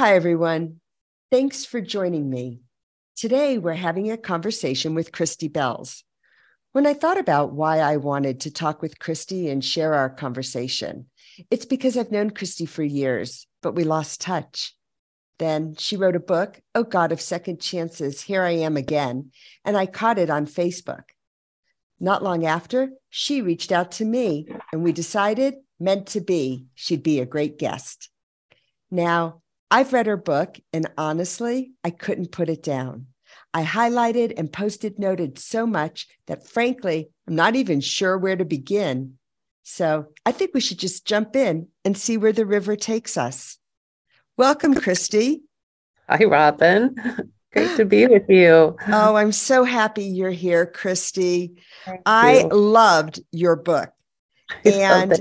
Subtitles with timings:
[0.00, 0.76] Hi, everyone.
[1.28, 2.60] Thanks for joining me.
[3.16, 6.04] Today, we're having a conversation with Christy Beltz.
[6.70, 11.06] When I thought about why I wanted to talk with Christy and share our conversation,
[11.50, 14.72] it's because I've known Christy for years, but we lost touch.
[15.40, 19.32] Then she wrote a book, Oh God of Second Chances, Here I Am Again,
[19.64, 21.06] and I caught it on Facebook.
[21.98, 27.02] Not long after, she reached out to me, and we decided, meant to be, she'd
[27.02, 28.10] be a great guest.
[28.92, 33.06] Now, I've read her book, and honestly, I couldn't put it down.
[33.52, 38.44] I highlighted and posted noted so much that frankly, I'm not even sure where to
[38.46, 39.18] begin.
[39.64, 43.58] So I think we should just jump in and see where the river takes us.
[44.38, 45.42] Welcome, Christy.
[46.08, 46.94] Hi, Robin.
[47.52, 48.76] Great to be with you.
[48.88, 51.62] Oh, I'm so happy you're here, Christy.
[52.06, 53.90] I loved your book
[54.64, 55.12] and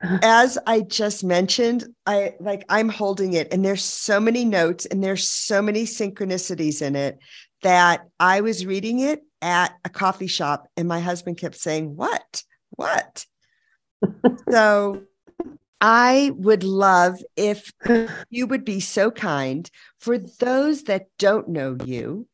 [0.22, 5.02] as I just mentioned, I like I'm holding it, and there's so many notes and
[5.02, 7.18] there's so many synchronicities in it
[7.62, 12.42] that I was reading it at a coffee shop, and my husband kept saying, What?
[12.70, 13.24] What?
[14.50, 15.02] so
[15.80, 17.72] I would love if
[18.30, 22.26] you would be so kind for those that don't know you.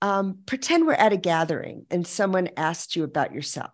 [0.00, 3.70] Um, pretend we're at a gathering and someone asked you about yourself.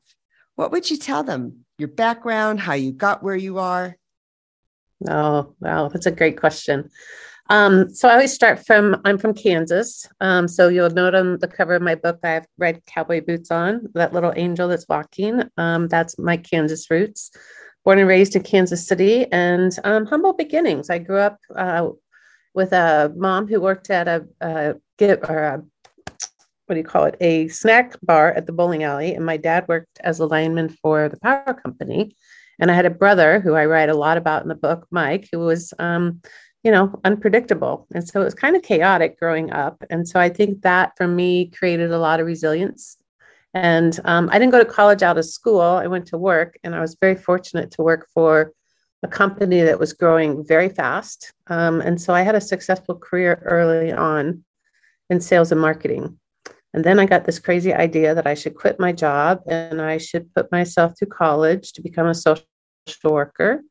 [0.58, 1.64] What would you tell them?
[1.78, 3.96] your background, how you got where you are?
[5.08, 5.88] Oh, wow.
[5.88, 6.90] That's a great question.
[7.50, 10.06] Um, so I always start from I'm from Kansas.
[10.20, 13.50] Um, so you'll note on the cover of my book, I have red cowboy boots
[13.50, 15.44] on, that little angel that's walking.
[15.56, 17.30] Um, that's my Kansas roots.
[17.84, 20.90] Born and raised in Kansas City and um, humble beginnings.
[20.90, 21.88] I grew up uh,
[22.52, 25.62] with a mom who worked at a, a a
[26.68, 29.14] what do you call it, a snack bar at the bowling alley.
[29.14, 32.14] And my dad worked as a lineman for the power company.
[32.60, 35.28] And I had a brother who I write a lot about in the book, Mike,
[35.32, 36.20] who was, um,
[36.62, 37.86] you know, unpredictable.
[37.94, 39.82] And so it was kind of chaotic growing up.
[39.90, 42.96] And so I think that for me created a lot of resilience.
[43.54, 45.60] And um, I didn't go to college out of school.
[45.60, 48.52] I went to work, and I was very fortunate to work for
[49.02, 51.32] a company that was growing very fast.
[51.46, 54.44] Um, and so I had a successful career early on
[55.08, 56.18] in sales and marketing.
[56.74, 59.98] And then I got this crazy idea that I should quit my job and I
[59.98, 62.44] should put myself through college to become a social
[63.04, 63.62] worker.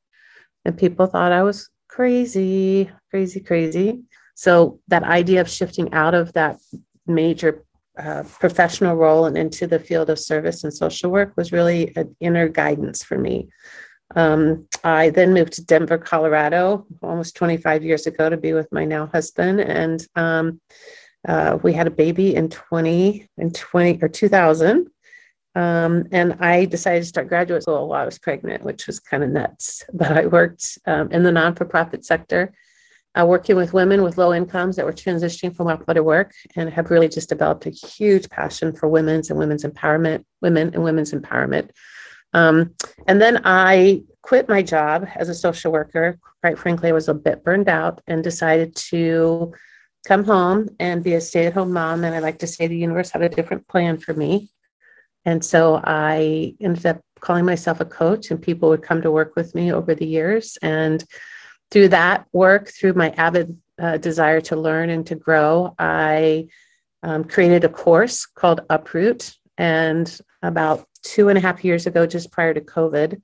[0.66, 4.02] And people thought I was crazy, crazy, crazy.
[4.36, 6.58] So that idea of shifting out of that
[7.06, 7.64] major
[7.98, 12.16] uh, professional role and into the field of service and social work was really an
[12.20, 13.50] inner guidance for me.
[14.16, 18.86] Um, I then moved to Denver, Colorado, almost 25 years ago to be with my
[18.86, 19.60] now husband.
[19.60, 20.62] And um,
[21.28, 24.90] uh, we had a baby in 20 in 20 or 2000.
[25.56, 29.24] Um, and I decided to start graduate school while I was pregnant, which was kind
[29.24, 29.84] of nuts.
[29.94, 32.54] But I worked um, in the non for profit sector,
[33.20, 36.92] uh, working with women with low incomes that were transitioning from to work, and have
[36.92, 41.72] really just developed a huge passion for women's and women's empowerment, women and women's empowerment.
[42.34, 42.76] Um,
[43.08, 46.20] and then I quit my job as a social worker.
[46.42, 49.54] Quite frankly, I was a bit burned out and decided to
[50.08, 52.06] come home and be a stay at home mom.
[52.06, 54.50] And I like to say the universe had a different plan for me.
[55.26, 59.36] And so I ended up calling myself a coach, and people would come to work
[59.36, 60.58] with me over the years.
[60.62, 61.04] And
[61.72, 66.48] through that work, through my avid uh, desire to learn and to grow, I
[67.04, 69.36] um, created a course called Uproot.
[69.58, 70.08] And
[70.42, 73.22] about two and a half years ago, just prior to COVID,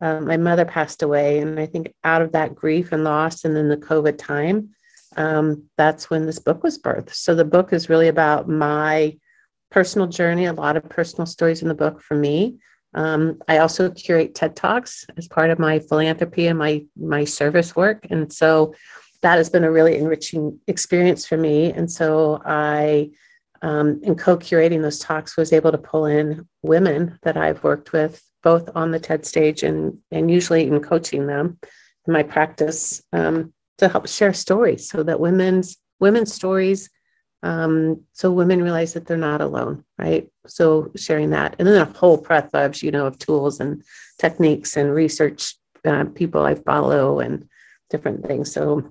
[0.00, 1.40] um, my mother passed away.
[1.40, 4.70] And I think out of that grief and loss, and then the COVID time,
[5.16, 7.14] um, that's when this book was birthed.
[7.14, 9.16] So the book is really about my
[9.70, 12.58] personal journey, a lot of personal stories in the book for me.
[12.94, 17.74] Um, I also curate TED Talks as part of my philanthropy and my my service
[17.74, 18.74] work, and so
[19.22, 21.72] that has been a really enriching experience for me.
[21.72, 23.10] And so I,
[23.62, 28.22] um, in co-curating those talks, was able to pull in women that I've worked with
[28.42, 31.58] both on the TED stage and and usually in coaching them
[32.06, 33.02] in my practice.
[33.12, 36.88] Um, to help share stories so that women's women's stories
[37.44, 40.28] um, so women realize that they're not alone right?
[40.46, 41.56] So sharing that.
[41.58, 43.82] And then a whole breadth of you know of tools and
[44.18, 47.48] techniques and research uh, people i follow and
[47.90, 48.52] different things.
[48.52, 48.90] So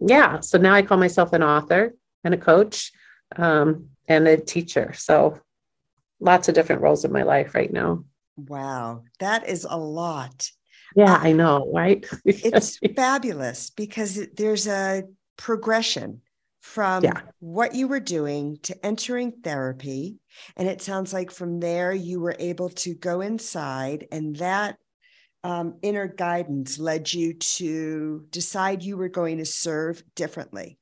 [0.00, 0.40] yeah.
[0.40, 1.94] So now i call myself an author
[2.24, 2.92] and a coach
[3.36, 4.92] um, and a teacher.
[4.94, 5.40] So
[6.20, 8.04] lots of different roles in my life right now.
[8.36, 9.02] Wow.
[9.20, 10.50] That is a lot
[10.96, 12.04] yeah, uh, I know, right?
[12.24, 15.04] it's fabulous because there's a
[15.36, 16.22] progression
[16.60, 17.20] from yeah.
[17.38, 20.16] what you were doing to entering therapy.
[20.56, 24.76] And it sounds like from there you were able to go inside and that
[25.44, 30.76] um, inner guidance led you to decide you were going to serve differently?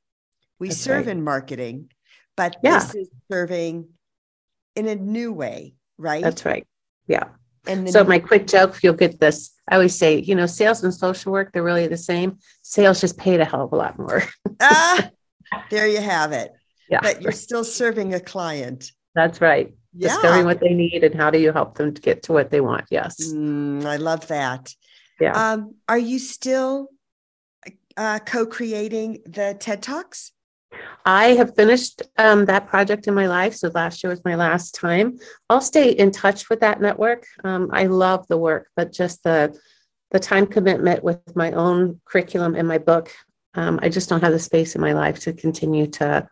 [0.59, 1.17] We That's serve right.
[1.17, 1.91] in marketing,
[2.35, 2.79] but yeah.
[2.79, 3.89] this is serving
[4.75, 6.23] in a new way, right?
[6.23, 6.67] That's right.
[7.07, 7.25] Yeah.
[7.67, 9.51] And so my quick joke, you'll get this.
[9.69, 12.39] I always say, you know, sales and social work, they're really the same.
[12.63, 14.23] Sales just paid a hell of a lot more.
[14.61, 15.11] ah,
[15.71, 16.53] there you have it.
[16.91, 17.01] Yeah.
[17.01, 18.93] But you're still serving a client.
[19.15, 19.75] That's right.
[19.97, 20.09] Yeah.
[20.09, 22.61] Discovering what they need and how do you help them to get to what they
[22.61, 22.85] want.
[22.91, 23.33] Yes.
[23.33, 24.75] Mm, I love that.
[25.21, 25.53] Yeah.
[25.53, 26.89] Um, are you still
[27.97, 30.33] uh, co-creating the TED Talks?
[31.05, 33.55] I have finished um, that project in my life.
[33.55, 35.19] So last year was my last time.
[35.51, 37.27] I'll stay in touch with that network.
[37.43, 39.59] Um, I love the work, but just the
[40.11, 43.11] the time commitment with my own curriculum and my book,
[43.55, 46.29] um, I just don't have the space in my life to continue to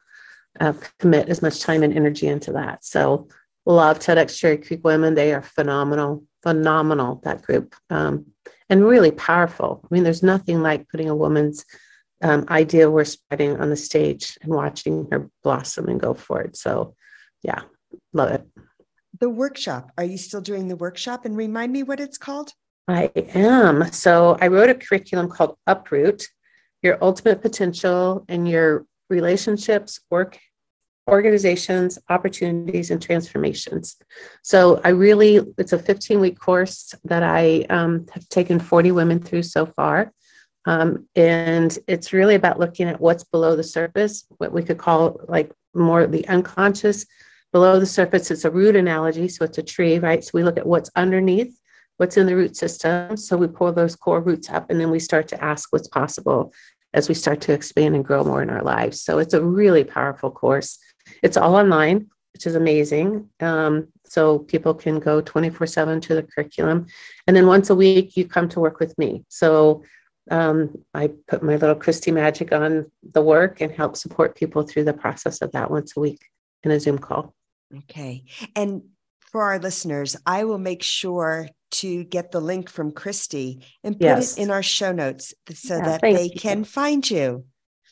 [0.61, 2.85] uh, commit as much time and energy into that.
[2.85, 3.29] So
[3.67, 5.15] love TEDx Cherry Creek Women.
[5.15, 8.27] They are phenomenal, phenomenal, that group, um,
[8.71, 9.81] and really powerful.
[9.85, 11.65] I mean, there's nothing like putting a woman's
[12.23, 16.57] um, idea we're spreading on the stage and watching her blossom and go forward.
[16.57, 16.95] So,
[17.43, 17.63] yeah,
[18.13, 18.47] love it.
[19.21, 19.91] The workshop.
[19.99, 21.25] Are you still doing the workshop?
[21.25, 22.53] And remind me what it's called.
[22.89, 23.93] I am.
[23.93, 26.27] So, I wrote a curriculum called Uproot
[26.83, 30.39] Your Ultimate Potential and Your Relationships, Work,
[31.09, 33.97] Organizations, Opportunities, and Transformations.
[34.43, 39.21] So, I really, it's a 15 week course that I um, have taken 40 women
[39.21, 40.13] through so far.
[40.65, 45.21] Um, and it's really about looking at what's below the surface, what we could call
[45.29, 47.07] like more the unconscious.
[47.53, 49.29] Below the surface, it's a root analogy.
[49.29, 50.23] So it's a tree, right?
[50.25, 51.59] So we look at what's underneath,
[51.97, 53.17] what's in the root system.
[53.17, 56.53] So we pull those core roots up and then we start to ask what's possible
[56.95, 59.03] as we start to expand and grow more in our lives.
[59.03, 60.79] So it's a really powerful course.
[61.23, 63.29] It's all online, which is amazing.
[63.41, 66.87] Um, so people can go 24 7 to the curriculum.
[67.27, 69.25] And then once a week, you come to work with me.
[69.29, 69.85] So
[70.31, 74.85] um, I put my little Christy magic on the work and help support people through
[74.85, 76.21] the process of that once a week
[76.63, 77.35] in a Zoom call.
[77.77, 78.25] Okay.
[78.55, 78.83] And
[79.31, 84.03] for our listeners, I will make sure to get the link from Christy and put
[84.03, 84.37] yes.
[84.37, 86.39] it in our show notes so yeah, that they you.
[86.39, 87.47] can find you.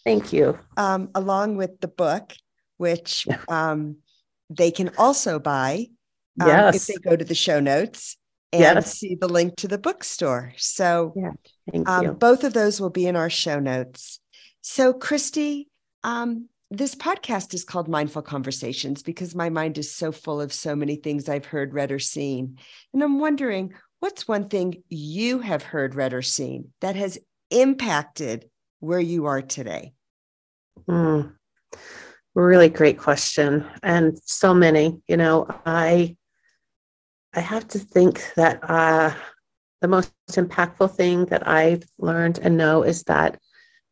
[0.04, 0.58] Thank you.
[0.76, 2.34] Um, along with the book,
[2.76, 3.96] which um,
[4.50, 5.86] they can also buy
[6.40, 6.76] um, yes.
[6.76, 8.16] if they go to the show notes
[8.52, 8.98] and yes.
[8.98, 10.52] see the link to the bookstore.
[10.56, 12.14] So, yeah, um.
[12.16, 14.20] Both of those will be in our show notes.
[14.60, 15.68] So, Christy,
[16.04, 20.76] um, this podcast is called Mindful Conversations because my mind is so full of so
[20.76, 22.58] many things I've heard, read, or seen.
[22.92, 27.18] And I'm wondering what's one thing you have heard, read, or seen that has
[27.50, 28.48] impacted
[28.80, 29.92] where you are today?
[30.88, 31.34] Mm,
[32.34, 33.66] really great question.
[33.82, 36.16] And so many, you know, I
[37.32, 39.14] I have to think that uh,
[39.80, 43.38] the most impactful thing that I've learned and know is that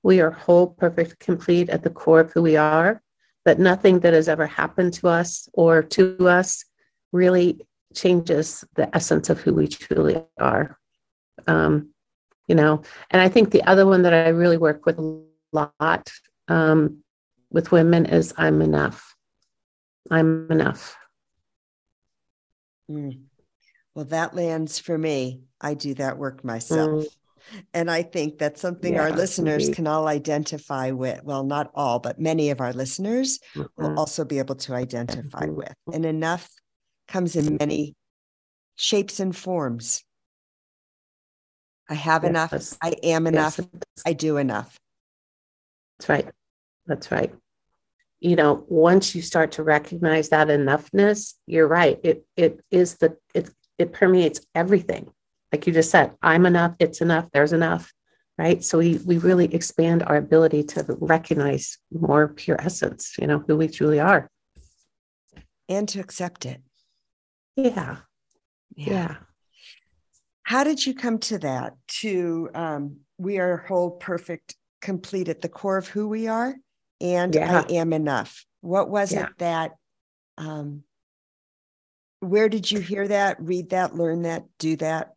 [0.03, 3.03] we are whole, perfect, complete at the core of who we are,
[3.45, 6.65] that nothing that has ever happened to us or to us
[7.13, 10.77] really changes the essence of who we truly are.
[11.47, 11.91] Um,
[12.49, 16.11] you know, and I think the other one that I really work with a lot
[16.49, 17.05] um,
[17.51, 19.15] with women is I'm enough.
[20.11, 20.97] I'm enough.
[22.91, 23.28] Mm.
[23.99, 25.41] Well, that lands for me.
[25.61, 27.03] I do that work myself.
[27.03, 27.65] Mm.
[27.75, 29.75] And I think that's something yeah, our listeners indeed.
[29.75, 31.25] can all identify with.
[31.25, 33.65] Well, not all, but many of our listeners mm-hmm.
[33.77, 35.57] will also be able to identify mm-hmm.
[35.57, 35.75] with.
[35.93, 36.49] And enough
[37.09, 37.97] comes in many
[38.77, 40.05] shapes and forms.
[41.91, 42.31] I have yes.
[42.31, 42.79] enough.
[42.81, 43.59] I am enough.
[43.59, 44.03] Yes.
[44.07, 44.79] I do enough.
[45.99, 46.31] That's right.
[46.87, 47.35] That's right
[48.21, 53.17] you know once you start to recognize that enoughness you're right it it is the
[53.33, 55.11] it it permeates everything
[55.53, 57.93] like you just said i'm enough it's enough there's enough
[58.37, 63.43] right so we we really expand our ability to recognize more pure essence you know
[63.47, 64.31] who we truly are
[65.69, 66.63] and to accept it
[67.57, 67.97] yeah
[68.77, 69.17] yeah, yeah.
[70.43, 75.49] how did you come to that to um, we are whole perfect complete at the
[75.49, 76.55] core of who we are
[77.01, 77.65] and yeah.
[77.69, 78.45] I am enough.
[78.61, 79.27] What was yeah.
[79.27, 79.73] it that
[80.37, 80.85] um
[82.21, 85.15] where did you hear that, read that, learn that, do that?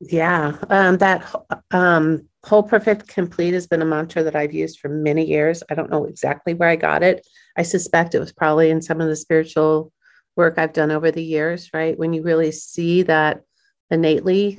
[0.00, 1.32] Yeah, um, that
[1.70, 5.62] um, whole perfect complete has been a mantra that I've used for many years.
[5.70, 7.24] I don't know exactly where I got it.
[7.56, 9.92] I suspect it was probably in some of the spiritual
[10.34, 11.96] work I've done over the years, right?
[11.96, 13.42] When you really see that
[13.90, 14.58] innately,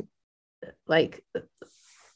[0.88, 1.24] like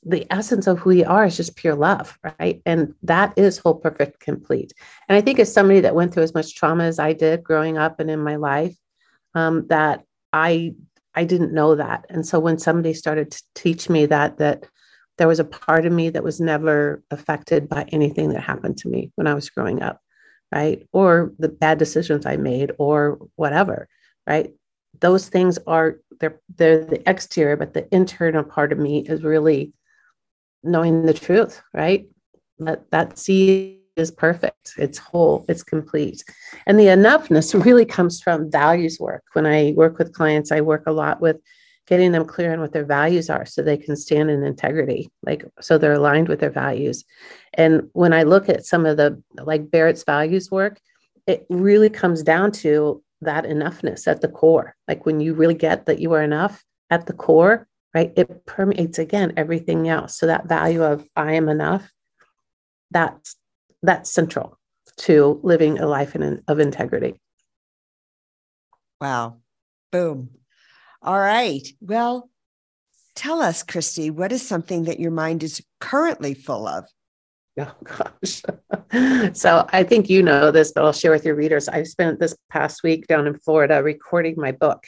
[0.03, 2.62] the essence of who we are is just pure love, right?
[2.65, 4.72] And that is whole, perfect, complete.
[5.10, 7.77] And I think as somebody that went through as much trauma as I did growing
[7.77, 8.75] up and in my life,
[9.38, 10.03] um, that
[10.34, 10.74] I
[11.13, 12.06] I didn't know that.
[12.10, 14.65] And so when somebody started to teach me that, that
[15.17, 18.88] there was a part of me that was never affected by anything that happened to
[18.88, 20.00] me when I was growing up,
[20.53, 20.88] right?
[20.91, 23.88] Or the bad decisions I made or whatever,
[24.27, 24.53] right?
[25.00, 29.74] Those things are they're they're the exterior, but the internal part of me is really
[30.63, 32.08] knowing the truth, right?
[32.60, 34.74] That that seed is perfect.
[34.77, 36.24] It's whole, it's complete.
[36.66, 39.24] And the enoughness really comes from values work.
[39.34, 41.38] When I work with clients, I work a lot with
[41.88, 45.46] getting them clear on what their values are so they can stand in integrity, like
[45.62, 47.06] so they're aligned with their values.
[47.54, 50.80] And when I look at some of the like Barrett's values work,
[51.25, 54.75] it really comes down to that enoughness at the core.
[54.88, 58.12] Like when you really get that you are enough at the core, right?
[58.16, 60.20] It permeates again everything else.
[60.20, 61.92] So that value of I am enough,
[62.92, 63.36] that's
[63.84, 64.57] that's central
[64.98, 67.19] to living a life in, of integrity.
[69.00, 69.38] Wow.
[69.91, 70.29] Boom.
[71.01, 71.65] All right.
[71.81, 72.29] Well,
[73.15, 76.86] tell us, Christy, what is something that your mind is currently full of?
[77.60, 78.43] Oh gosh.
[79.36, 81.67] so I think you know this, but I'll share with your readers.
[81.67, 84.84] I spent this past week down in Florida recording my book.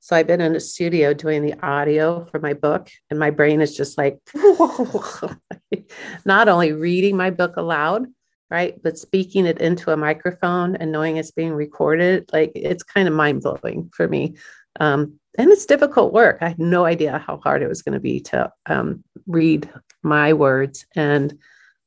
[0.00, 3.60] So I've been in a studio doing the audio for my book, and my brain
[3.60, 4.18] is just like
[6.24, 8.06] not only reading my book aloud,
[8.50, 12.30] right, but speaking it into a microphone and knowing it's being recorded.
[12.32, 14.36] Like it's kind of mind blowing for me.
[14.80, 16.38] Um, and it's difficult work.
[16.40, 19.70] I had no idea how hard it was going to be to um, read
[20.02, 21.38] my words and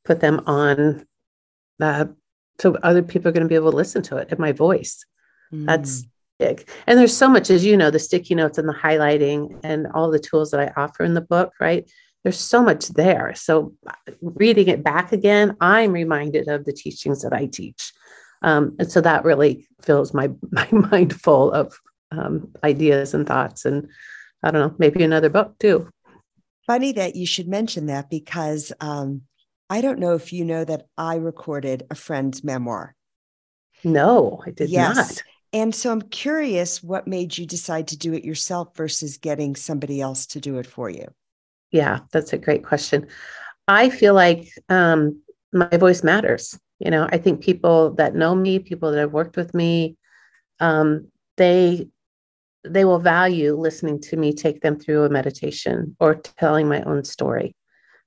[0.06, 1.06] put them on
[1.82, 2.06] uh,
[2.60, 5.04] so other people are going to be able to listen to it in my voice.
[5.52, 5.66] Mm.
[5.66, 6.06] That's
[6.38, 6.70] big.
[6.86, 10.12] And there's so much, as you know, the sticky notes and the highlighting and all
[10.12, 11.90] the tools that I offer in the book, right?
[12.24, 13.34] There's so much there.
[13.36, 13.74] So
[14.22, 17.92] reading it back again, I'm reminded of the teachings that I teach.
[18.44, 21.78] Um, and so that really fills my my mind full of
[22.12, 23.66] um, ideas and thoughts.
[23.66, 23.90] And
[24.44, 25.90] I don't know, maybe another book too.
[26.68, 29.24] Funny that you should mention that because um,
[29.70, 32.96] I don't know if you know that I recorded a friend's memoir.
[33.84, 34.96] No, I did yes.
[34.96, 35.24] not.
[35.54, 40.00] And so I'm curious what made you decide to do it yourself versus getting somebody
[40.00, 41.08] else to do it for you?
[41.72, 43.08] Yeah, that's a great question.
[43.68, 45.22] I feel like um,
[45.54, 46.60] my voice matters.
[46.80, 49.98] You know, I think people that know me, people that have worked with me,
[50.60, 51.88] um, they
[52.64, 57.04] they will value listening to me take them through a meditation or telling my own
[57.04, 57.56] story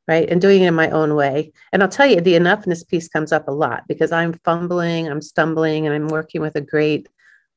[0.06, 3.08] right and doing it in my own way and i'll tell you the enoughness piece
[3.08, 7.08] comes up a lot because i'm fumbling i'm stumbling and i'm working with a great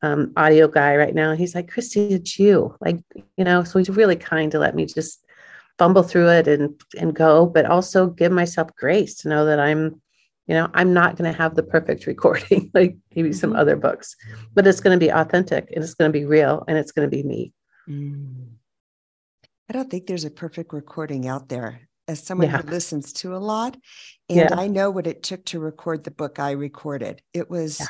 [0.02, 3.00] um, audio guy right now he's like christy it's you like
[3.38, 5.24] you know so he's really kind to let me just
[5.77, 10.01] fumble through it and and go but also give myself grace to know that i'm
[10.48, 13.60] you know i'm not going to have the perfect recording like maybe some mm-hmm.
[13.60, 14.15] other books
[14.53, 17.10] but it's going to be authentic and it's going to be real and it's going
[17.10, 17.53] to be me
[17.88, 18.48] mm.
[19.69, 22.62] i don't think there's a perfect recording out there as someone yeah.
[22.62, 23.77] who listens to a lot
[24.29, 24.55] and yeah.
[24.57, 27.88] i know what it took to record the book i recorded it was yeah.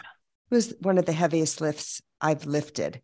[0.52, 3.02] it was one of the heaviest lifts i've lifted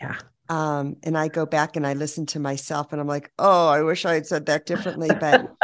[0.00, 0.16] yeah
[0.48, 3.82] um, and I go back and I listen to myself and I'm like, oh, I
[3.82, 5.08] wish I had said that differently.
[5.20, 5.54] But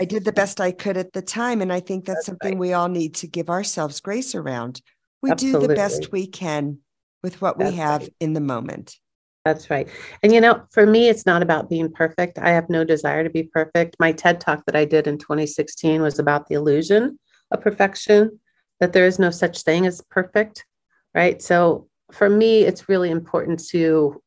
[0.00, 1.60] I did the best I could at the time.
[1.60, 2.58] And I think that's, that's something right.
[2.58, 4.80] we all need to give ourselves grace around.
[5.22, 5.60] We Absolutely.
[5.60, 6.78] do the best we can
[7.22, 8.14] with what that's we have right.
[8.20, 8.96] in the moment.
[9.44, 9.88] That's right.
[10.22, 12.38] And you know, for me, it's not about being perfect.
[12.38, 13.96] I have no desire to be perfect.
[13.98, 17.18] My TED talk that I did in 2016 was about the illusion
[17.50, 18.38] of perfection,
[18.80, 20.66] that there is no such thing as perfect.
[21.14, 21.42] Right.
[21.42, 24.22] So for me, it's really important to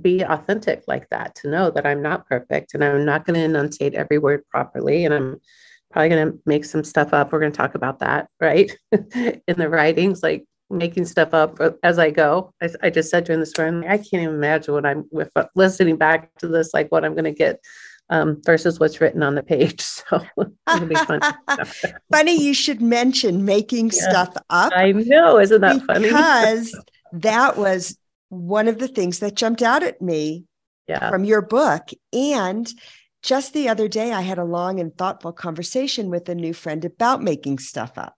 [0.00, 3.44] be authentic like that to know that I'm not perfect and I'm not going to
[3.44, 5.40] enunciate every word properly and I'm
[5.90, 7.32] probably going to make some stuff up.
[7.32, 8.70] We're going to talk about that, right?
[8.92, 12.52] In the writings, like making stuff up as I go.
[12.60, 15.96] I, I just said during this room, I can't even imagine what I'm with listening
[15.96, 17.60] back to this, like what I'm going to get
[18.10, 19.84] um, versus what's written on the page.
[20.08, 20.24] So
[20.72, 21.20] it'll be fun.
[22.12, 24.72] funny you should mention making yeah, stuff up.
[24.72, 26.08] I know, isn't that because funny?
[26.08, 26.76] Because
[27.12, 27.98] that was
[28.28, 30.44] one of the things that jumped out at me
[30.86, 31.10] yeah.
[31.10, 31.90] from your book.
[32.12, 32.68] And
[33.22, 36.84] just the other day, I had a long and thoughtful conversation with a new friend
[36.84, 38.14] about making stuff up.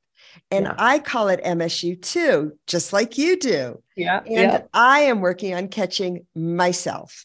[0.50, 0.74] And yeah.
[0.78, 3.82] I call it MSU too, just like you do.
[3.96, 4.20] Yeah.
[4.20, 4.62] And yeah.
[4.72, 7.24] I am working on catching myself.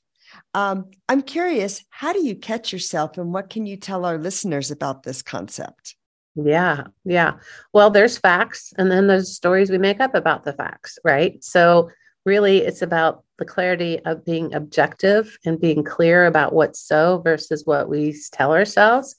[0.54, 4.72] Um, I'm curious, how do you catch yourself and what can you tell our listeners
[4.72, 5.96] about this concept?
[6.36, 7.34] Yeah, yeah.
[7.74, 11.44] Well, there's facts and then there's stories we make up about the facts, right?
[11.44, 11.92] So
[12.26, 17.66] really it's about the clarity of being objective and being clear about what's so versus
[17.66, 19.16] what we tell ourselves.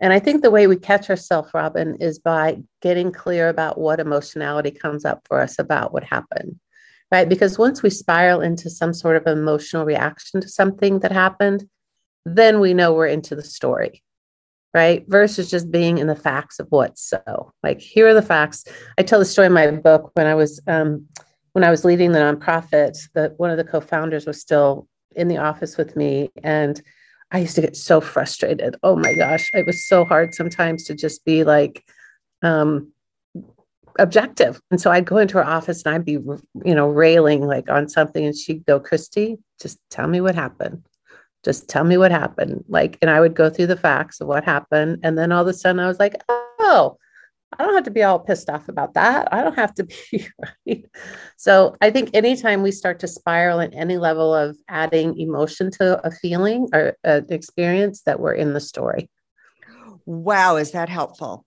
[0.00, 4.00] And I think the way we catch ourselves, Robin, is by getting clear about what
[4.00, 6.58] emotionality comes up for us about what happened.
[7.12, 7.28] right?
[7.28, 11.68] Because once we spiral into some sort of emotional reaction to something that happened,
[12.24, 14.02] then we know we're into the story,
[14.74, 15.04] right?
[15.08, 17.52] Versus just being in the facts of what's so.
[17.62, 18.64] Like, here are the facts.
[18.98, 21.06] I tell the story in my book when I was um,
[21.52, 22.98] when I was leading the nonprofit.
[23.14, 26.82] That one of the co-founders was still in the office with me, and
[27.30, 28.76] I used to get so frustrated.
[28.82, 31.84] Oh my gosh, it was so hard sometimes to just be like.
[32.42, 32.92] Um,
[33.98, 34.60] objective.
[34.72, 37.88] And so I'd go into her office and I'd be, you know, railing like on
[37.88, 40.82] something and she'd go, Christy, just tell me what happened.
[41.44, 42.64] Just tell me what happened.
[42.68, 45.00] Like, and I would go through the facts of what happened.
[45.02, 46.96] And then all of a sudden I was like, oh,
[47.58, 49.32] I don't have to be all pissed off about that.
[49.32, 50.26] I don't have to be
[50.66, 50.84] right.
[51.36, 56.04] So I think anytime we start to spiral in any level of adding emotion to
[56.04, 59.08] a feeling or an experience, that we're in the story.
[60.06, 61.44] Wow, is that helpful?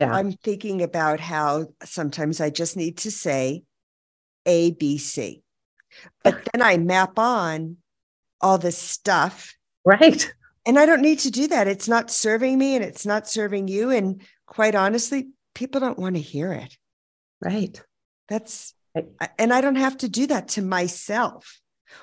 [0.00, 0.14] Yeah.
[0.14, 3.64] I'm thinking about how sometimes I just need to say
[4.46, 5.42] A, B, C.
[6.22, 7.76] But then I map on
[8.40, 9.54] all this stuff.
[9.84, 10.32] Right.
[10.66, 11.68] And I don't need to do that.
[11.68, 13.90] It's not serving me and it's not serving you.
[13.90, 16.76] And quite honestly, people don't want to hear it.
[17.40, 17.80] Right.
[18.28, 19.08] That's, right.
[19.38, 21.60] and I don't have to do that to myself.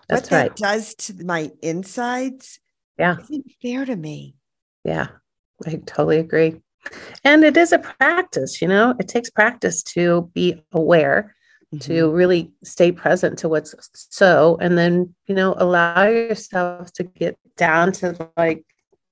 [0.09, 0.55] That's what that right.
[0.55, 2.59] does to my insides
[2.97, 3.17] yeah.
[3.21, 4.35] isn't fair to me.
[4.83, 5.07] Yeah,
[5.65, 6.61] I totally agree.
[7.23, 11.35] And it is a practice, you know, it takes practice to be aware,
[11.73, 11.79] mm-hmm.
[11.79, 17.37] to really stay present to what's so, and then, you know, allow yourself to get
[17.55, 18.65] down to like,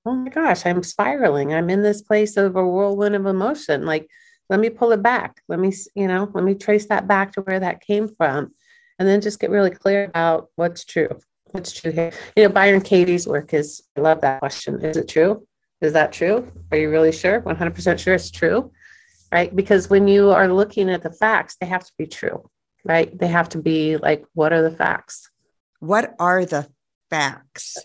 [0.04, 1.52] oh my gosh, I'm spiraling.
[1.52, 3.84] I'm in this place of a whirlwind of emotion.
[3.84, 4.08] Like,
[4.48, 5.40] let me pull it back.
[5.48, 8.54] Let me, you know, let me trace that back to where that came from.
[8.98, 11.08] And then just get really clear about what's true.
[11.50, 12.12] What's true here?
[12.36, 14.84] You know, Byron Katie's work is, I love that question.
[14.84, 15.46] Is it true?
[15.80, 16.50] Is that true?
[16.70, 17.40] Are you really sure?
[17.42, 18.70] 100% sure it's true?
[19.36, 19.54] Right?
[19.54, 22.48] Because when you are looking at the facts, they have to be true,
[22.86, 23.10] right?
[23.18, 25.28] They have to be like, what are the facts?
[25.78, 26.66] What are the
[27.10, 27.76] facts?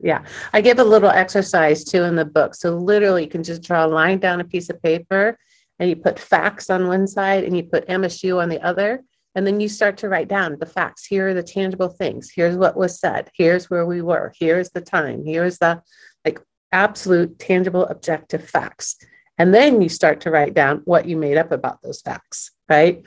[0.00, 0.24] Yeah.
[0.52, 2.56] I give a little exercise too in the book.
[2.56, 5.38] So literally, you can just draw a line down a piece of paper
[5.78, 9.04] and you put facts on one side and you put MSU on the other.
[9.36, 11.06] And then you start to write down the facts.
[11.06, 12.32] Here are the tangible things.
[12.34, 13.30] Here's what was said.
[13.32, 14.32] Here's where we were.
[14.36, 15.24] Here's the time.
[15.24, 15.82] Here's the
[16.24, 16.40] like
[16.72, 18.96] absolute, tangible, objective facts.
[19.38, 23.02] And then you start to write down what you made up about those facts, right?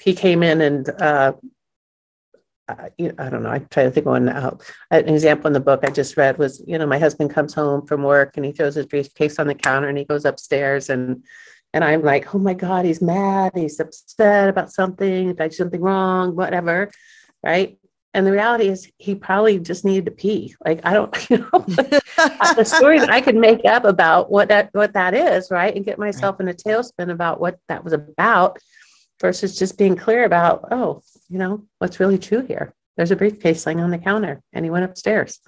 [0.00, 1.32] He came in and, uh,
[2.68, 4.58] uh, you know, I don't know, I'm trying to think of one now.
[4.90, 7.86] An example in the book I just read was, you know, my husband comes home
[7.86, 11.24] from work and he throws his briefcase on the counter and he goes upstairs and
[11.72, 15.54] and I'm like, oh my God, he's mad, he's upset about something, did I do
[15.56, 16.90] something wrong, whatever.
[17.44, 17.78] Right.
[18.16, 20.56] And the reality is, he probably just needed to pee.
[20.64, 24.70] Like I don't, you know, the story that I could make up about what that
[24.72, 28.58] what that is, right, and get myself in a tailspin about what that was about,
[29.20, 32.74] versus just being clear about, oh, you know, what's really true here.
[32.96, 35.38] There's a briefcase laying on the counter, and he went upstairs.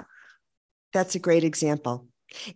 [0.92, 2.07] That's a great example,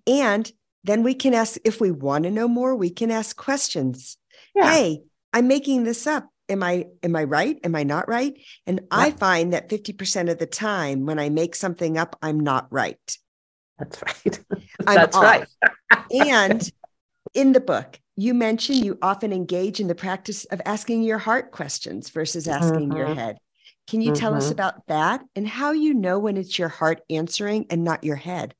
[0.06, 0.52] and
[0.84, 2.76] then we can ask if we want to know more.
[2.76, 4.18] We can ask questions.
[4.54, 4.70] Yeah.
[4.70, 7.58] Hey, I'm making this up am I am I right?
[7.64, 8.34] Am I not right?
[8.66, 8.86] And yeah.
[8.90, 13.18] I find that 50% of the time when I make something up, I'm not right.
[13.78, 14.40] That's right.
[14.84, 15.46] That's right.
[16.10, 16.72] and
[17.34, 21.50] in the book, you mention you often engage in the practice of asking your heart
[21.50, 22.96] questions versus asking mm-hmm.
[22.96, 23.38] your head.
[23.88, 24.20] Can you mm-hmm.
[24.20, 24.52] tell us mm-hmm.
[24.52, 28.54] about that and how you know when it's your heart answering and not your head?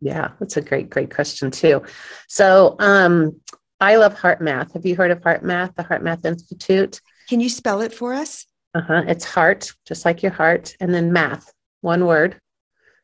[0.00, 1.82] Yeah, that's a great, great question too.
[2.28, 3.40] So, um,
[3.80, 4.74] I love heart math.
[4.74, 7.00] Have you heard of heart math, the Heart Math Institute?
[7.32, 8.44] Can you spell it for us?
[8.74, 9.04] Uh-huh.
[9.08, 12.38] It's heart, just like your heart, and then math, one word.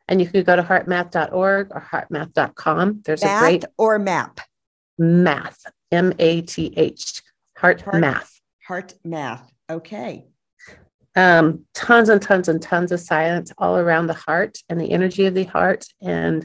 [0.06, 3.00] And you can go to heartmath.org or heartmath.com.
[3.06, 4.40] There's math a great or map.
[4.98, 7.22] Math, M A T H,
[7.56, 8.38] heart, heart math.
[8.66, 9.50] Heart math.
[9.70, 10.26] Okay.
[11.16, 15.24] Um, tons and tons and tons of science all around the heart and the energy
[15.24, 16.44] of the heart, and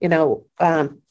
[0.00, 1.02] you know, um,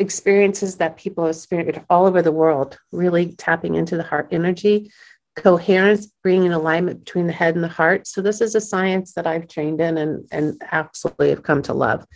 [0.00, 4.90] experiences that people have experienced all over the world, really tapping into the heart energy
[5.36, 8.06] coherence, bringing alignment between the head and the heart.
[8.06, 11.74] So this is a science that I've trained in and, and absolutely have come to
[11.74, 12.06] love.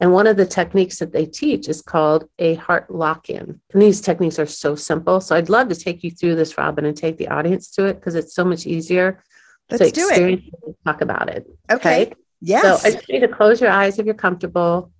[0.00, 3.60] And one of the techniques that they teach is called a heart lock in.
[3.72, 5.20] And these techniques are so simple.
[5.20, 7.94] So I'd love to take you through this, Robin, and take the audience to it
[7.94, 9.22] because it's so much easier
[9.70, 10.42] Let's to do it.
[10.84, 11.46] talk about it.
[11.70, 12.02] Okay.
[12.02, 12.14] okay?
[12.40, 12.82] Yes.
[12.82, 14.92] So I want you to close your eyes if you're comfortable.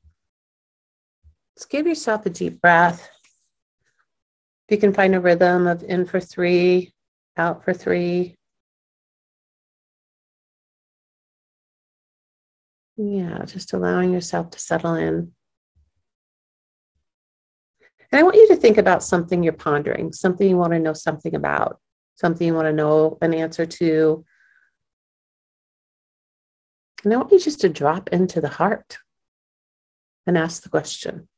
[1.57, 3.09] Just give yourself a deep breath.
[4.67, 6.93] If you can find a rhythm of in for three,
[7.39, 8.37] out for three.
[12.97, 15.33] Yeah, just allowing yourself to settle in.
[18.11, 20.95] And I want you to think about something you're pondering, something you want to know
[20.95, 21.79] something about,
[22.17, 24.25] something you want to know an answer to,
[27.05, 28.99] And I want you just to drop into the heart
[30.27, 31.29] and ask the question.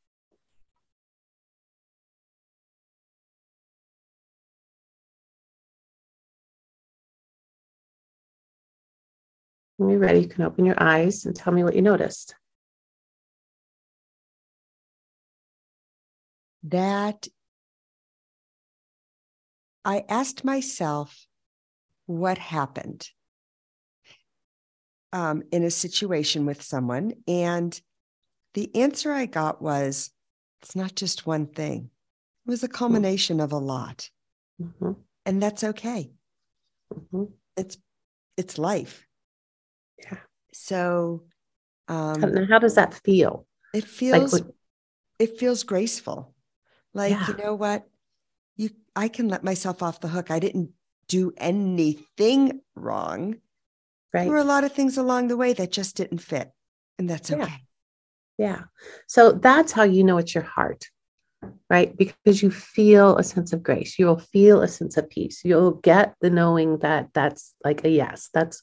[9.81, 12.35] When you're ready, you can open your eyes and tell me what you noticed.
[16.65, 17.27] That
[19.83, 21.27] I asked myself
[22.05, 23.09] what happened
[25.15, 27.15] um, in a situation with someone.
[27.27, 27.81] And
[28.53, 30.11] the answer I got was
[30.61, 31.89] it's not just one thing,
[32.47, 33.45] it was a culmination mm-hmm.
[33.45, 34.11] of a lot.
[34.61, 34.93] Mm-hmm.
[35.25, 36.11] And that's okay.
[36.93, 37.33] Mm-hmm.
[37.57, 37.79] It's
[38.37, 39.07] it's life.
[40.03, 40.19] Yeah.
[40.53, 41.25] So
[41.89, 43.47] um how, does that feel?
[43.75, 44.45] It feels like
[45.19, 46.35] it feels graceful.
[46.95, 47.29] Like, yeah.
[47.29, 47.87] you know what?
[48.57, 50.31] You I can let myself off the hook.
[50.31, 50.71] I didn't
[51.09, 53.37] do anything wrong.
[54.13, 54.25] Right.
[54.25, 56.51] There were a lot of things along the way that just didn't fit.
[56.99, 57.63] And that's okay.
[58.39, 58.47] Yeah.
[58.47, 58.63] yeah.
[59.07, 60.87] So that's how you know it's your heart,
[61.69, 61.97] right?
[61.97, 63.99] Because you feel a sense of grace.
[63.99, 65.43] You'll feel a sense of peace.
[65.45, 68.31] You'll get the knowing that that's like a yes.
[68.35, 68.63] That's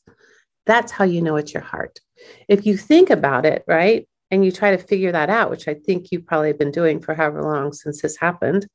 [0.67, 1.99] that's how you know it's your heart.
[2.47, 4.07] If you think about it, right?
[4.29, 7.15] And you try to figure that out, which I think you've probably been doing for
[7.15, 8.67] however long since this happened,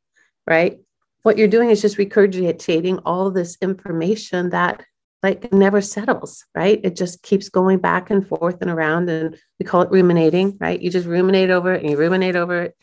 [0.46, 0.78] right?
[1.22, 4.84] What you're doing is just regurgitating all this information that
[5.22, 6.80] like never settles, right?
[6.82, 9.08] It just keeps going back and forth and around.
[9.08, 10.80] And we call it ruminating, right?
[10.80, 12.76] You just ruminate over it and you ruminate over it.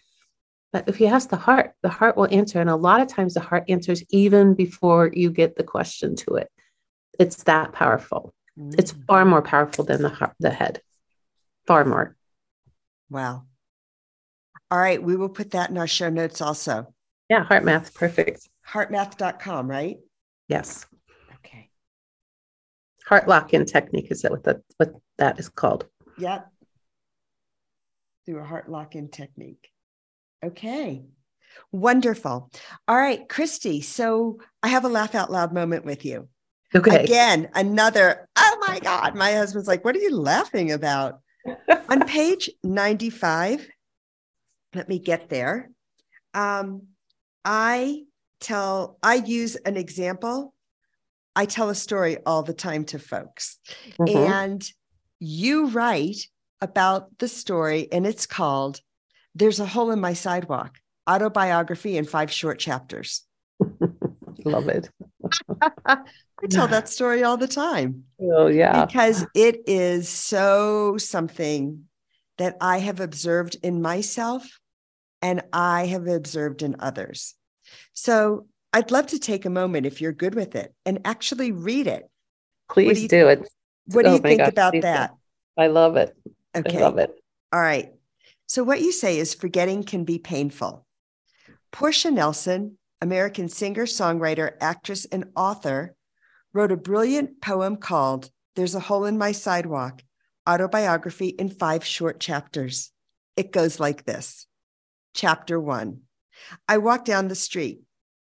[0.71, 2.61] But if you ask the heart, the heart will answer.
[2.61, 6.35] And a lot of times the heart answers even before you get the question to
[6.35, 6.49] it.
[7.17, 8.33] It's that powerful.
[8.77, 10.81] It's far more powerful than the heart, the head.
[11.65, 12.15] Far more.
[13.09, 13.45] Wow.
[14.69, 15.01] All right.
[15.01, 16.93] We will put that in our show notes also.
[17.29, 17.93] Yeah, HeartMath.
[17.93, 18.49] Perfect.
[18.67, 19.99] Heartmath.com, right?
[20.47, 20.85] Yes.
[21.37, 21.69] Okay.
[23.05, 25.85] Heart lock in technique is that what that what that is called?
[26.17, 26.51] Yep.
[28.25, 29.69] Through a heart lock in technique.
[30.43, 31.05] Okay.
[31.71, 32.51] Wonderful.
[32.87, 33.81] All right, Christy.
[33.81, 36.27] So I have a laugh out loud moment with you.
[36.75, 37.03] Okay.
[37.03, 39.15] Again, another, oh my God.
[39.15, 41.19] My husband's like, what are you laughing about?
[41.89, 43.67] On page 95,
[44.75, 45.71] let me get there.
[46.33, 46.83] Um,
[47.43, 48.03] I
[48.39, 50.53] tell, I use an example.
[51.35, 53.57] I tell a story all the time to folks.
[53.99, 54.31] Mm-hmm.
[54.31, 54.71] And
[55.19, 56.27] you write
[56.61, 58.81] about the story, and it's called
[59.33, 60.77] There's a Hole in My Sidewalk
[61.09, 63.25] Autobiography in Five Short Chapters.
[64.45, 64.89] Love it.
[65.85, 65.97] I
[66.49, 68.03] tell that story all the time.
[68.21, 68.85] Oh, yeah.
[68.85, 71.85] Because it is so something
[72.37, 74.59] that I have observed in myself
[75.21, 77.35] and I have observed in others.
[77.93, 81.87] So I'd love to take a moment, if you're good with it, and actually read
[81.87, 82.09] it.
[82.69, 83.47] Please do, do, it.
[83.87, 85.11] What do oh you think gosh, about that?
[85.11, 85.63] Do.
[85.63, 86.15] I love it.
[86.55, 86.77] Okay.
[86.77, 87.11] I love it.
[87.51, 87.91] All right.
[88.45, 90.85] So, what you say is forgetting can be painful.
[91.71, 95.95] Portia Nelson, American singer, songwriter, actress, and author,
[96.53, 100.01] wrote a brilliant poem called There's a Hole in My Sidewalk
[100.47, 102.91] Autobiography in Five Short Chapters.
[103.37, 104.47] It goes like this
[105.13, 106.01] Chapter One
[106.67, 107.81] I walk down the street.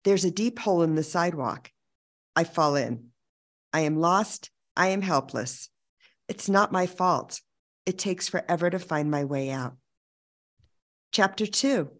[0.03, 1.71] There's a deep hole in the sidewalk.
[2.35, 3.07] I fall in.
[3.73, 4.49] I am lost.
[4.75, 5.69] I am helpless.
[6.27, 7.41] It's not my fault.
[7.85, 9.75] It takes forever to find my way out.
[11.11, 11.91] Chapter two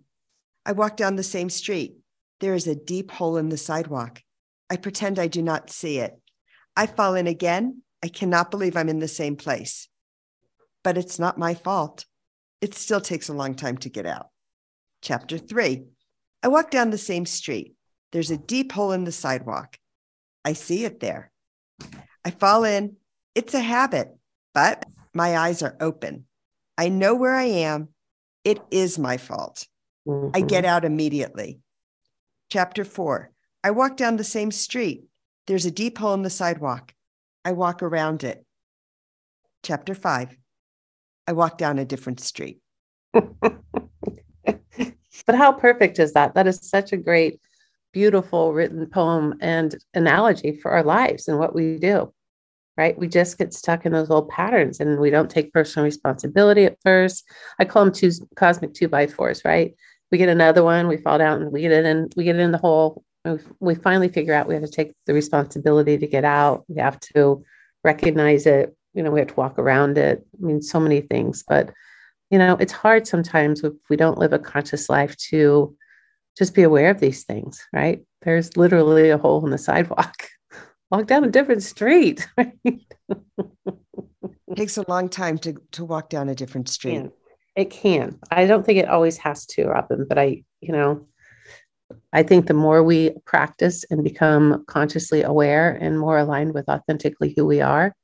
[0.65, 1.97] I walk down the same street.
[2.39, 4.21] There is a deep hole in the sidewalk.
[4.69, 6.19] I pretend I do not see it.
[6.75, 7.81] I fall in again.
[8.03, 9.87] I cannot believe I'm in the same place.
[10.83, 12.05] But it's not my fault.
[12.61, 14.27] It still takes a long time to get out.
[15.01, 15.85] Chapter three
[16.43, 17.73] I walk down the same street.
[18.11, 19.77] There's a deep hole in the sidewalk.
[20.45, 21.31] I see it there.
[22.23, 22.97] I fall in.
[23.35, 24.09] It's a habit,
[24.53, 26.25] but my eyes are open.
[26.77, 27.89] I know where I am.
[28.43, 29.67] It is my fault.
[30.07, 30.29] Mm-hmm.
[30.35, 31.59] I get out immediately.
[32.49, 33.31] Chapter four
[33.63, 35.03] I walk down the same street.
[35.47, 36.93] There's a deep hole in the sidewalk.
[37.43, 38.45] I walk around it.
[39.63, 40.37] Chapter five
[41.27, 42.61] I walk down a different street.
[43.13, 43.59] but
[45.27, 46.35] how perfect is that?
[46.35, 47.41] That is such a great,
[47.91, 52.13] beautiful written poem and analogy for our lives and what we do,
[52.77, 52.97] right?
[52.97, 56.77] We just get stuck in those old patterns and we don't take personal responsibility at
[56.81, 57.25] first.
[57.59, 59.75] I call them two cosmic two by fours, right?
[60.11, 62.51] We get another one, we fall down and we get it in, we get in
[62.51, 63.03] the hole,
[63.59, 66.63] we finally figure out we have to take the responsibility to get out.
[66.67, 67.43] We have to
[67.83, 68.75] recognize it.
[68.93, 70.25] You know, we have to walk around it.
[70.41, 71.71] I mean, so many things, but
[72.29, 75.75] you know, it's hard sometimes if we don't live a conscious life to
[76.37, 78.03] just be aware of these things, right?
[78.23, 80.27] There's literally a hole in the sidewalk.
[80.91, 82.27] Walk down a different street.
[82.37, 82.53] Right?
[84.49, 86.93] It takes a long time to to walk down a different street.
[86.93, 87.11] Can.
[87.57, 88.19] It can.
[88.29, 91.07] I don't think it always has to, Robin, but I, you know,
[92.13, 97.33] I think the more we practice and become consciously aware and more aligned with authentically
[97.35, 97.95] who we are,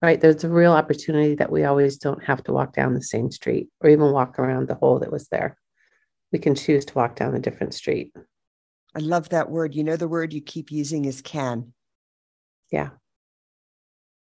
[0.00, 0.18] right?
[0.18, 3.68] There's a real opportunity that we always don't have to walk down the same street
[3.82, 5.58] or even walk around the hole that was there.
[6.32, 8.16] We can choose to walk down a different street.
[8.94, 9.74] I love that word.
[9.74, 11.74] You know, the word you keep using is can.
[12.72, 12.90] Yeah.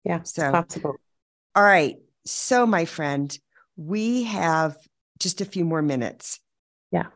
[0.03, 0.25] Yeah.
[0.25, 0.97] So, possible.
[1.55, 1.97] All right.
[2.27, 3.39] So, my friend,
[3.79, 4.77] we have
[5.19, 6.41] just a few more minutes.
[6.91, 7.07] Yeah.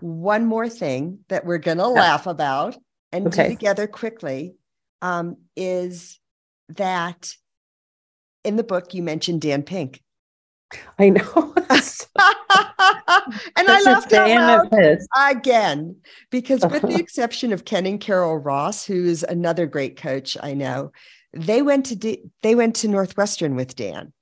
[0.00, 1.88] One more thing that we're going to yeah.
[1.88, 2.76] laugh about
[3.10, 3.48] and okay.
[3.48, 4.54] do together quickly
[5.02, 6.20] um, is
[6.68, 7.34] that
[8.44, 10.02] in the book you mentioned Dan Pink.
[10.98, 11.54] I know.
[13.56, 14.98] and I laughed out loud
[15.30, 15.96] again
[16.30, 20.92] because, with the exception of Ken and Carol Ross, who's another great coach I know,
[21.32, 24.12] they went to D- they went to Northwestern with Dan.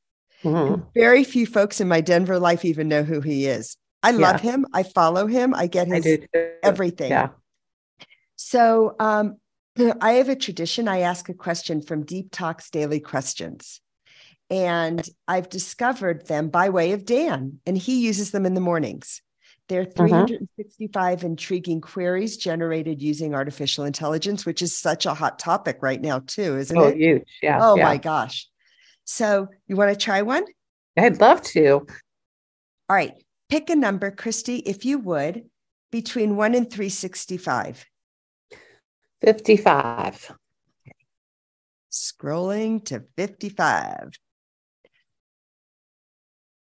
[0.45, 0.83] Mm-hmm.
[0.95, 3.77] Very few folks in my Denver life even know who he is.
[4.03, 4.53] I love yeah.
[4.53, 4.67] him.
[4.73, 5.55] I follow him.
[5.55, 7.11] I get his I everything.
[7.11, 7.31] Yeah.
[8.37, 9.37] So um,
[10.01, 10.89] I have a tradition.
[10.89, 13.81] I ask a question from Deep Talks Daily Questions.
[14.51, 19.21] And I've discovered them by way of Dan, and he uses them in the mornings.
[19.69, 21.27] There are 365 uh-huh.
[21.27, 26.57] intriguing queries generated using artificial intelligence, which is such a hot topic right now, too,
[26.57, 26.97] isn't oh, it?
[26.97, 27.25] huge.
[27.43, 27.59] Yeah.
[27.61, 27.85] Oh yeah.
[27.85, 28.49] my gosh.
[29.11, 30.45] So, you want to try one?
[30.99, 31.71] I'd love to.
[31.79, 31.87] All
[32.91, 33.15] right.
[33.49, 35.47] Pick a number, Christy, if you would,
[35.91, 37.87] between 1 and 365.
[39.23, 40.37] 55.
[41.91, 44.11] Scrolling to 55.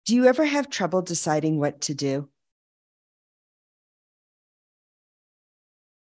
[0.07, 2.31] Do you ever have trouble deciding what to do?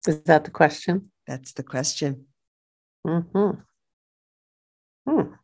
[0.08, 1.12] Is that the question?
[1.28, 2.26] That's the question.
[3.06, 3.20] Hmm.
[5.06, 5.34] Hmm.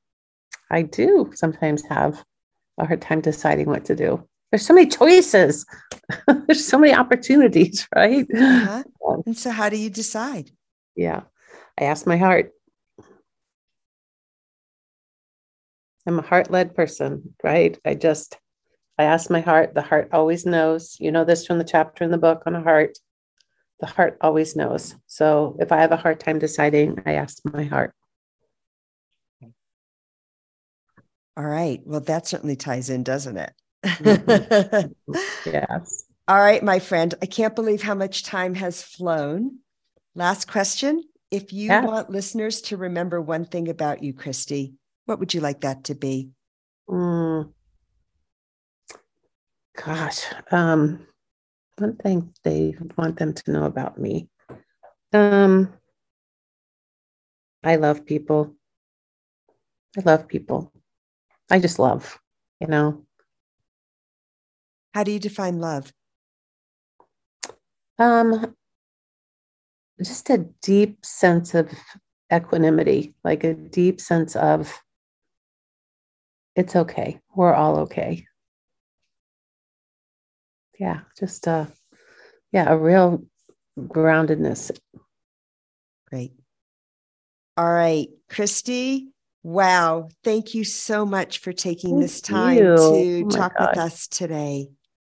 [0.71, 2.25] I do sometimes have
[2.79, 4.27] a hard time deciding what to do.
[4.51, 5.65] There's so many choices.
[6.27, 8.27] There's so many opportunities, right?
[8.35, 8.85] Uh-huh.
[9.27, 10.53] And so, how do you decide?
[10.95, 11.23] Yeah,
[11.79, 12.53] I ask my heart.
[16.07, 17.77] I'm a heart led person, right?
[17.85, 18.39] I just,
[18.99, 19.75] I ask my heart.
[19.75, 20.97] The heart always knows.
[21.01, 22.99] You know this from the chapter in the book on a heart.
[23.81, 24.95] The heart always knows.
[25.07, 27.93] So if I have a hard time deciding, I ask my heart.
[31.37, 31.81] All right.
[31.85, 33.53] Well, that certainly ties in, doesn't it?
[33.85, 35.13] Mm-hmm.
[35.47, 36.05] yes.
[36.29, 37.15] All right, my friend.
[37.23, 39.59] I can't believe how much time has flown.
[40.15, 41.03] Last question.
[41.31, 41.85] If you yes.
[41.85, 44.75] want listeners to remember one thing about you, Christy,
[45.07, 46.31] what would you like that to be?
[46.89, 47.53] Mm.
[49.77, 51.07] Gosh, um,
[51.79, 54.29] one thing they want them to know about me.
[55.13, 55.73] Um,
[57.63, 58.55] I love people.
[59.97, 60.73] I love people.
[61.51, 62.19] I just love,
[62.61, 63.05] you know.
[64.95, 65.93] How do you define love?
[67.99, 68.55] Um,
[70.03, 71.71] just a deep sense of
[72.33, 74.83] equanimity, like a deep sense of
[76.57, 77.21] it's okay.
[77.35, 78.27] We're all okay.
[80.79, 81.71] Yeah, just a
[82.53, 83.23] yeah, a real
[83.79, 84.71] groundedness.
[86.09, 86.33] Great.
[87.57, 90.09] All right, Christy, Wow.
[90.23, 92.77] Thank you so much for taking Thank this time you.
[92.77, 94.69] to oh talk with us today.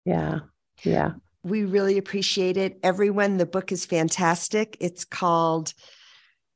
[0.05, 0.41] Yeah.
[0.83, 1.13] Yeah.
[1.43, 2.79] We really appreciate it.
[2.83, 4.79] Everyone, the book is fantastic.
[4.81, 5.75] It's called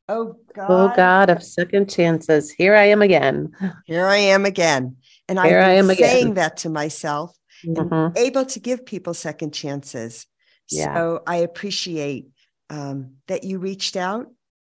[0.08, 0.70] Oh, oh God.
[0.70, 2.50] Oh God of second chances.
[2.50, 3.52] Here I am again.
[3.84, 4.96] Here I am again.
[5.28, 6.34] And Here I am saying again.
[6.34, 7.92] that to myself mm-hmm.
[7.92, 10.26] and able to give people second chances.
[10.70, 10.94] Yeah.
[10.94, 12.28] So I appreciate
[12.70, 14.28] um, that you reached out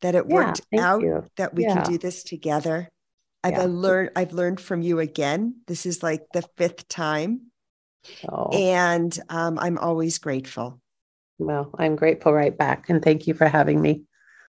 [0.05, 1.25] that it worked yeah, out you.
[1.39, 1.73] that we yeah.
[1.73, 2.91] can do this together.
[3.43, 3.65] I've yeah.
[3.67, 5.63] learned I've learned from you again.
[5.67, 7.51] This is like the fifth time.
[8.29, 8.51] Oh.
[8.53, 10.79] And um, I'm always grateful.
[11.39, 12.91] Well, I'm grateful right back.
[12.91, 14.03] And thank you for having me.